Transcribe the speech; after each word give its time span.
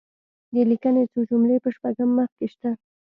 د 0.53 0.55
لیکني 0.69 1.03
څو 1.11 1.19
جملې 1.29 1.57
په 1.63 1.69
شپږم 1.75 2.09
مخ 2.17 2.29
کې 2.37 2.47
شته. 2.53 2.69